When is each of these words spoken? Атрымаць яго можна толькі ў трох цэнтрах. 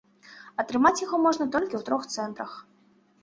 Атрымаць 0.61 1.01
яго 1.05 1.19
можна 1.25 1.47
толькі 1.55 1.75
ў 1.79 1.83
трох 1.89 2.07
цэнтрах. 2.21 2.57